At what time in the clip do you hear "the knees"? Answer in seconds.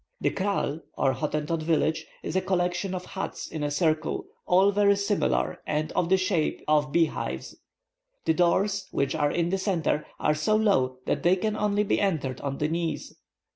12.57-13.15